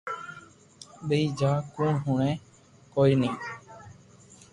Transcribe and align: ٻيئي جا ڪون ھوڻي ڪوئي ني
ٻيئي 1.07 1.25
جا 1.39 1.51
ڪون 1.75 1.93
ھوڻي 2.03 2.31
ڪوئي 2.93 3.13
ني 3.21 3.29